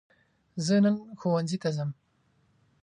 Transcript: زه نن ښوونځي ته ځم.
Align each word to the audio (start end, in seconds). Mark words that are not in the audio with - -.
زه 0.65 0.75
نن 0.83 0.95
ښوونځي 1.19 1.57
ته 1.63 1.69
ځم. 1.75 1.89